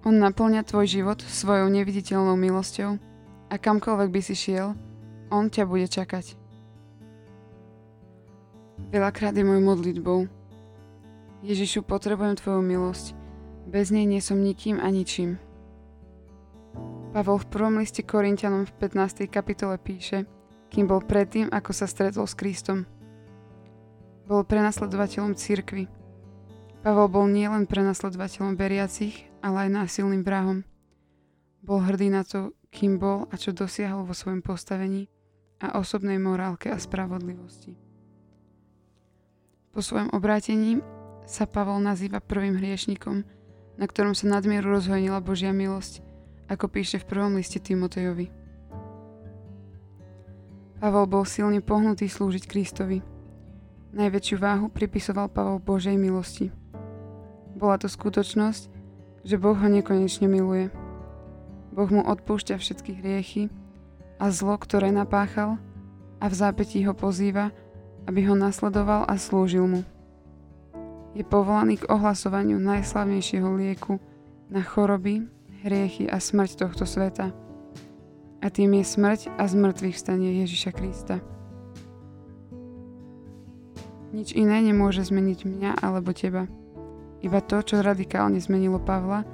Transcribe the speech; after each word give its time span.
On 0.00 0.16
naplňa 0.16 0.64
tvoj 0.64 0.88
život 0.88 1.20
svojou 1.20 1.68
neviditeľnou 1.68 2.32
milosťou 2.32 2.96
a 3.52 3.54
kamkoľvek 3.60 4.08
by 4.08 4.20
si 4.24 4.32
šiel, 4.32 4.72
on 5.28 5.52
ťa 5.52 5.68
bude 5.68 5.84
čakať. 5.84 6.40
Veľakrát 8.90 9.36
je 9.36 9.44
môj 9.44 9.60
modlitbou. 9.62 10.26
Ježišu, 11.46 11.86
potrebujem 11.86 12.34
Tvoju 12.40 12.64
milosť. 12.64 13.12
Bez 13.70 13.94
nej 13.94 14.02
nie 14.08 14.18
som 14.18 14.40
nikým 14.40 14.82
a 14.82 14.88
ničím. 14.90 15.38
Pavol 17.14 17.38
v 17.38 17.50
prvom 17.52 17.78
liste 17.78 18.02
Korintianom 18.02 18.66
v 18.66 18.72
15. 18.82 19.30
kapitole 19.30 19.78
píše, 19.78 20.26
kým 20.74 20.90
bol 20.90 21.04
predtým, 21.04 21.46
ako 21.54 21.70
sa 21.70 21.86
stretol 21.86 22.26
s 22.26 22.34
Kristom. 22.34 22.82
Bol 24.26 24.42
prenasledovateľom 24.42 25.38
církvy. 25.38 25.86
Pavol 26.82 27.06
bol 27.06 27.26
nielen 27.30 27.70
prenasledovateľom 27.70 28.58
veriacich, 28.58 29.29
ale 29.40 29.68
aj 29.68 29.84
násilným 29.84 30.22
vrahom. 30.24 30.64
Bol 31.60 31.84
hrdý 31.84 32.08
na 32.08 32.24
to, 32.24 32.56
kým 32.72 32.96
bol 32.96 33.26
a 33.28 33.34
čo 33.36 33.52
dosiahol 33.52 34.06
vo 34.06 34.14
svojom 34.14 34.40
postavení 34.40 35.10
a 35.60 35.76
osobnej 35.76 36.16
morálke 36.16 36.72
a 36.72 36.80
spravodlivosti. 36.80 37.76
Po 39.70 39.84
svojom 39.84 40.10
obrátení 40.16 40.80
sa 41.28 41.46
Pavol 41.46 41.78
nazýva 41.84 42.18
prvým 42.18 42.58
hriešnikom, 42.58 43.22
na 43.78 43.86
ktorom 43.86 44.18
sa 44.18 44.26
nadmieru 44.26 44.66
rozhojnila 44.72 45.22
Božia 45.22 45.54
milosť, 45.54 46.02
ako 46.50 46.66
píše 46.66 46.98
v 46.98 47.06
prvom 47.06 47.38
liste 47.38 47.62
Timotejovi. 47.62 48.32
Pavol 50.80 51.04
bol 51.06 51.28
silne 51.28 51.60
pohnutý 51.60 52.08
slúžiť 52.08 52.48
Kristovi. 52.48 53.04
Najväčšiu 53.92 54.36
váhu 54.40 54.72
pripisoval 54.72 55.28
Pavol 55.28 55.60
Božej 55.60 55.94
milosti. 56.00 56.48
Bola 57.52 57.76
to 57.76 57.84
skutočnosť, 57.84 58.79
že 59.24 59.36
Boh 59.36 59.56
ho 59.56 59.68
nekonečne 59.68 60.26
miluje. 60.26 60.72
Boh 61.70 61.88
mu 61.92 62.02
odpúšťa 62.02 62.56
všetky 62.56 62.98
hriechy 62.98 63.52
a 64.18 64.32
zlo, 64.32 64.56
ktoré 64.56 64.90
napáchal 64.90 65.60
a 66.20 66.26
v 66.28 66.34
zápetí 66.34 66.82
ho 66.84 66.92
pozýva, 66.96 67.52
aby 68.08 68.26
ho 68.26 68.34
nasledoval 68.34 69.06
a 69.06 69.14
slúžil 69.20 69.64
mu. 69.64 69.80
Je 71.14 71.26
povolaný 71.26 71.80
k 71.80 71.88
ohlasovaniu 71.90 72.58
najslavnejšieho 72.62 73.48
lieku 73.58 73.98
na 74.50 74.62
choroby, 74.62 75.26
hriechy 75.62 76.06
a 76.06 76.22
smrť 76.22 76.66
tohto 76.66 76.86
sveta. 76.86 77.34
A 78.40 78.46
tým 78.48 78.72
je 78.80 78.84
smrť 78.88 79.20
a 79.36 79.44
zmrtvých 79.44 80.00
stanie 80.00 80.40
Ježiša 80.40 80.70
Krista. 80.72 81.20
Nič 84.10 84.34
iné 84.34 84.58
nemôže 84.64 85.06
zmeniť 85.06 85.46
mňa 85.46 85.70
alebo 85.84 86.10
teba 86.10 86.50
iba 87.20 87.40
to, 87.44 87.60
čo 87.60 87.84
radikálne 87.84 88.40
zmenilo 88.40 88.80
Pavla, 88.80 89.24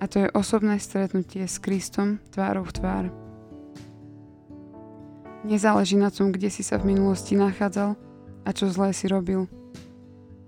a 0.00 0.08
to 0.08 0.24
je 0.24 0.32
osobné 0.32 0.80
stretnutie 0.80 1.44
s 1.44 1.60
Kristom 1.60 2.18
tvárou 2.32 2.64
v 2.64 2.72
tvár. 2.72 3.04
Nezáleží 5.44 5.96
na 5.96 6.08
tom, 6.08 6.32
kde 6.32 6.48
si 6.52 6.64
sa 6.64 6.80
v 6.80 6.96
minulosti 6.96 7.36
nachádzal 7.36 7.96
a 8.44 8.48
čo 8.52 8.68
zlé 8.72 8.92
si 8.96 9.08
robil. 9.08 9.48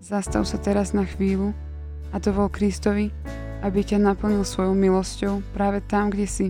Zastav 0.01 0.45
sa 0.49 0.57
teraz 0.57 0.97
na 0.97 1.05
chvíľu 1.05 1.53
a 2.13 2.21
dovol 2.21 2.49
Kristovi, 2.53 3.13
aby 3.63 3.81
ťa 3.85 4.03
naplnil 4.03 4.43
svojou 4.43 4.75
milosťou 4.75 5.41
práve 5.55 5.81
tam, 5.85 6.11
kde 6.11 6.27
si. 6.27 6.47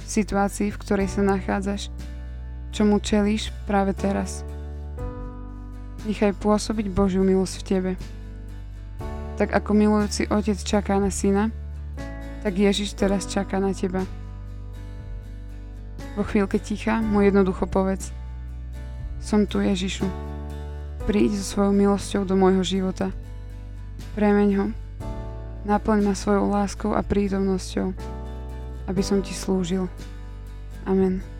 V 0.00 0.04
situácii, 0.04 0.74
v 0.74 0.80
ktorej 0.80 1.08
sa 1.08 1.22
nachádzaš, 1.22 1.88
čo 2.74 2.82
mu 2.82 2.98
čelíš 2.98 3.54
práve 3.64 3.94
teraz. 3.94 4.42
Nechaj 6.04 6.36
pôsobiť 6.36 6.92
Božiu 6.92 7.24
milosť 7.24 7.54
v 7.62 7.64
tebe. 7.64 7.92
Tak 9.34 9.50
ako 9.50 9.70
milujúci 9.74 10.30
otec 10.30 10.58
čaká 10.62 11.02
na 11.02 11.10
syna, 11.10 11.50
tak 12.46 12.54
Ježiš 12.54 12.94
teraz 12.94 13.26
čaká 13.26 13.58
na 13.58 13.74
teba. 13.74 14.06
Vo 16.14 16.22
chvíľke 16.22 16.62
ticha 16.62 17.02
mu 17.02 17.26
jednoducho 17.26 17.66
povedz 17.66 18.14
Som 19.18 19.50
tu 19.50 19.58
Ježišu. 19.58 20.06
Príď 21.10 21.34
so 21.42 21.58
svojou 21.58 21.72
milosťou 21.74 22.22
do 22.22 22.38
môjho 22.38 22.62
života. 22.62 23.10
Premeň 24.14 24.48
ho. 24.56 24.66
Naplň 25.66 25.98
ma 26.04 26.14
svojou 26.14 26.46
láskou 26.52 26.94
a 26.94 27.02
prítomnosťou, 27.02 27.90
aby 28.86 29.02
som 29.02 29.24
ti 29.24 29.34
slúžil. 29.34 29.90
Amen. 30.86 31.33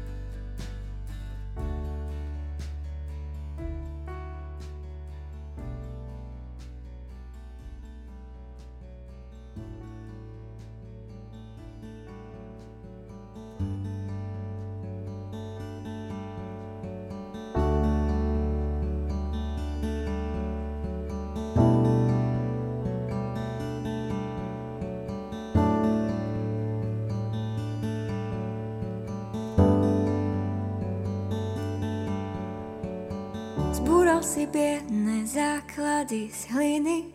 Si 34.24 34.48
biedné 34.48 35.28
základy 35.28 36.32
z 36.32 36.48
hliny 36.48 37.12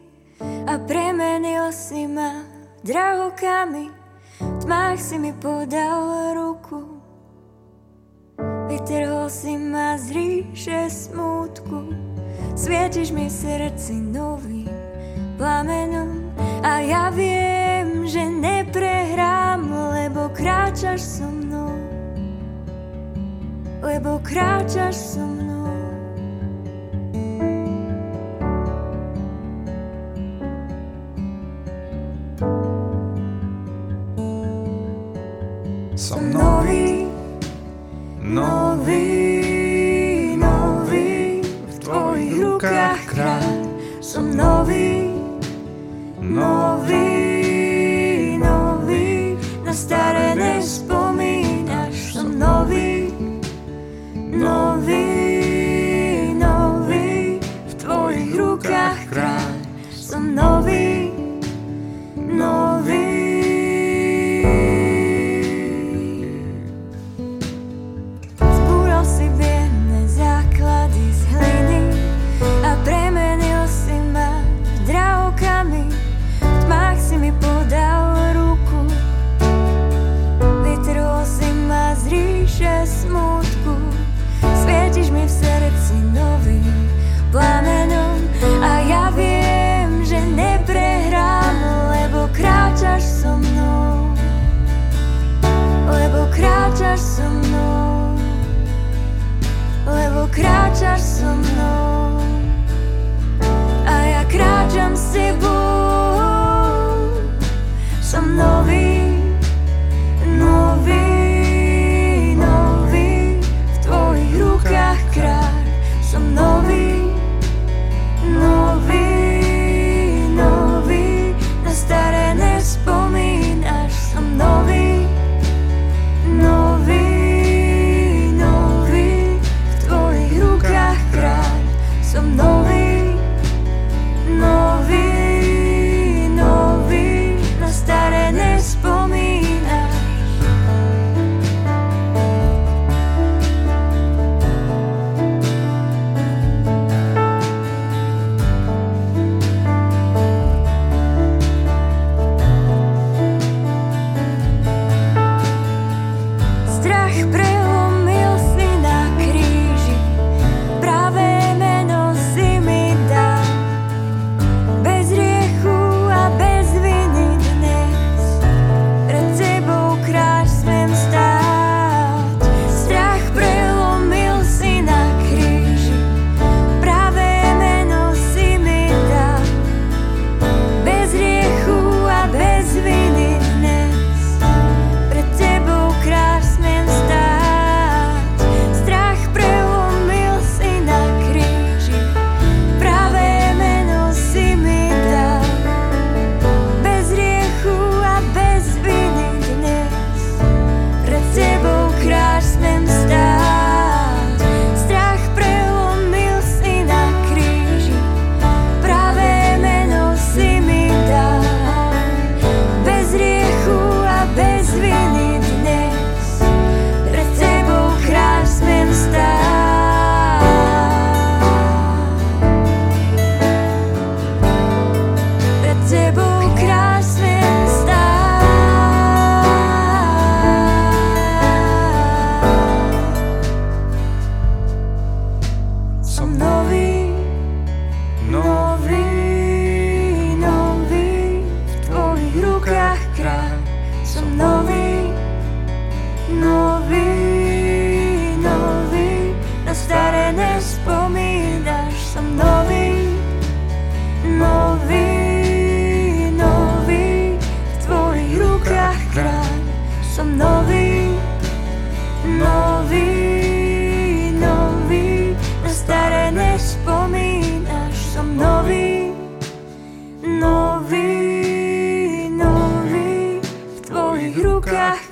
a 0.70 0.78
premenil 0.78 1.74
si 1.74 2.06
ma 2.06 2.46
drahokami. 2.86 3.90
Tmách 4.62 5.02
si 5.02 5.18
mi 5.18 5.34
podal 5.34 6.38
ruku, 6.38 7.02
vytrhol 8.70 9.26
si 9.26 9.58
ma 9.58 9.98
z 9.98 10.14
ríše 10.14 10.86
smútku. 10.86 11.90
Svietiš 12.54 13.10
mi 13.10 13.26
v 13.26 13.34
srdci 13.34 13.98
nový 13.98 14.70
plamenom 15.42 16.30
a 16.62 16.78
ja 16.86 17.10
viem, 17.10 18.06
že 18.06 18.22
neprehrám, 18.22 19.66
lebo 19.98 20.30
kráčaš 20.30 21.02
so 21.02 21.26
mnou. 21.26 21.74
Lebo 23.82 24.22
kráčaš 24.22 25.09
rukách 42.60 43.16
kráľ. 43.16 43.72
Som 44.04 44.36
nový, 44.36 45.16
nový, 46.20 47.08
nový, 48.36 49.40
na 49.64 49.72
staré 49.72 50.36
nespomínaš. 50.36 52.20
Som 52.20 52.36
nový, 52.36 53.16
nový, 54.12 55.08
nový, 56.36 57.40
v 57.40 57.74
tvojich 57.80 58.32
rukách 58.36 59.08
kráľ. 59.08 59.56
Som 59.96 60.36
nový, 60.36 60.89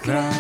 so 0.08 0.37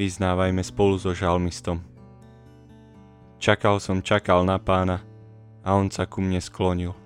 vyznávajme 0.00 0.64
spolu 0.64 0.96
so 0.96 1.12
žalmistom. 1.12 1.84
Čakal 3.36 3.76
som, 3.84 4.00
čakal 4.00 4.48
na 4.48 4.56
pána 4.56 5.04
a 5.60 5.76
on 5.76 5.92
sa 5.92 6.08
ku 6.08 6.24
mne 6.24 6.40
sklonil. 6.40 6.96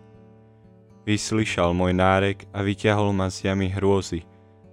Vyslyšal 1.03 1.75
môj 1.75 1.91
nárek 1.91 2.47
a 2.55 2.63
vyťahol 2.63 3.11
ma 3.11 3.27
z 3.35 3.51
jamy 3.51 3.67
hrôzy, 3.67 4.23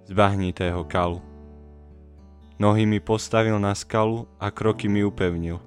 z 0.06 0.10
bahnitého 0.14 0.86
kalu. 0.86 1.18
Nohy 2.62 2.86
mi 2.86 3.02
postavil 3.02 3.58
na 3.58 3.74
skalu 3.74 4.30
a 4.38 4.54
kroky 4.54 4.86
mi 4.86 5.02
upevnil. 5.02 5.58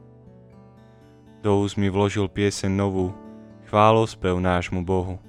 Do 1.44 1.60
úst 1.60 1.76
mi 1.76 1.92
vložil 1.92 2.32
piesen 2.32 2.80
novú, 2.80 3.12
chválospev 3.68 4.40
nášmu 4.40 4.80
Bohu. 4.80 5.20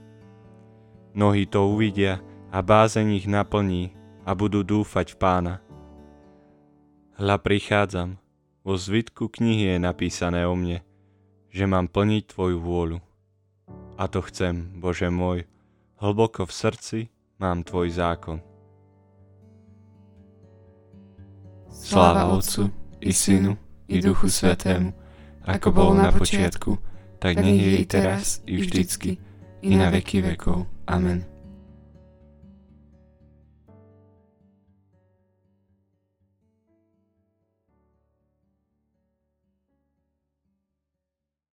Nohy 1.11 1.43
to 1.51 1.67
uvidia 1.75 2.23
a 2.55 2.63
bázeň 2.63 3.19
ich 3.19 3.27
naplní 3.27 3.91
a 4.23 4.31
budú 4.33 4.63
dúfať 4.63 5.13
v 5.13 5.17
pána. 5.19 5.66
Hľa 7.17 7.41
prichádzam, 7.41 8.21
vo 8.61 8.77
zvitku 8.77 9.33
knihy 9.33 9.73
je 9.73 9.77
napísané 9.81 10.45
o 10.45 10.53
mne, 10.53 10.85
že 11.49 11.65
mám 11.65 11.89
plniť 11.89 12.29
Tvoju 12.29 12.61
vôľu. 12.61 13.01
A 13.97 14.05
to 14.05 14.21
chcem, 14.21 14.77
Bože 14.77 15.09
môj, 15.09 15.49
hlboko 15.97 16.45
v 16.45 16.53
srdci 16.53 16.99
mám 17.41 17.65
Tvoj 17.65 17.89
zákon. 17.97 18.45
Sláva 21.73 22.29
Otcu 22.37 22.69
i 23.01 23.17
Synu 23.17 23.57
i 23.89 23.97
Duchu 24.05 24.29
Svetému, 24.29 24.93
ako 25.49 25.69
bolo 25.73 25.97
na 25.97 26.13
počiatku, 26.13 26.77
tak 27.17 27.41
nech 27.41 27.57
je 27.57 27.73
i 27.81 27.85
teraz 27.89 28.45
i 28.45 28.61
vždycky, 28.61 29.17
i 29.65 29.73
na 29.73 29.89
veky 29.89 30.21
vekov. 30.21 30.69
Amen. 30.85 31.36